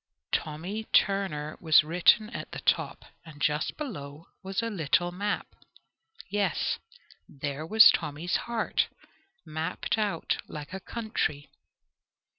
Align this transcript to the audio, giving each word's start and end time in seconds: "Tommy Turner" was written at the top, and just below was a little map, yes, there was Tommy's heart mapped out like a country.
"Tommy 0.33 0.85
Turner" 0.85 1.55
was 1.61 1.83
written 1.83 2.31
at 2.31 2.53
the 2.53 2.59
top, 2.61 3.05
and 3.23 3.39
just 3.39 3.77
below 3.77 4.29
was 4.41 4.63
a 4.63 4.69
little 4.71 5.11
map, 5.11 5.53
yes, 6.27 6.79
there 7.29 7.67
was 7.67 7.91
Tommy's 7.91 8.35
heart 8.35 8.87
mapped 9.45 9.99
out 9.99 10.37
like 10.47 10.73
a 10.73 10.79
country. 10.79 11.51